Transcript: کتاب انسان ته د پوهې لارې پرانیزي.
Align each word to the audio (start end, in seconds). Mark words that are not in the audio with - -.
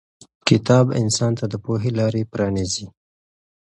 کتاب 0.47 0.85
انسان 1.01 1.31
ته 1.39 1.45
د 1.49 1.53
پوهې 1.65 1.91
لارې 1.99 2.29
پرانیزي. 2.31 2.85